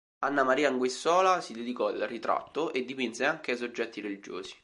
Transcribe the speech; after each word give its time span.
Anna 0.23 0.43
Maria 0.43 0.69
Anguissola 0.69 1.41
si 1.41 1.53
dedicò 1.53 1.85
al 1.85 1.99
ritratto 1.99 2.73
e 2.73 2.83
dipinse 2.85 3.23
anche 3.23 3.55
soggetti 3.55 4.01
religiosi. 4.01 4.55